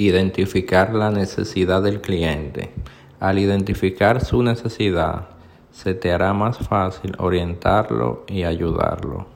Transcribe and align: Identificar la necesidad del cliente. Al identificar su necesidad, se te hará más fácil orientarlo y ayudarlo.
Identificar 0.00 0.94
la 0.94 1.10
necesidad 1.10 1.82
del 1.82 2.00
cliente. 2.00 2.70
Al 3.20 3.38
identificar 3.38 4.24
su 4.24 4.42
necesidad, 4.42 5.28
se 5.72 5.92
te 5.92 6.10
hará 6.10 6.32
más 6.32 6.56
fácil 6.56 7.12
orientarlo 7.18 8.24
y 8.26 8.44
ayudarlo. 8.44 9.26